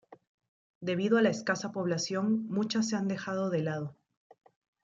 Debido 0.79 1.19
a 1.19 1.21
la 1.21 1.29
escasa 1.29 1.71
población, 1.71 2.47
muchas 2.47 2.89
se 2.89 2.95
han 2.95 3.07
dejado 3.07 3.51
de 3.51 3.61
lado. 3.61 3.95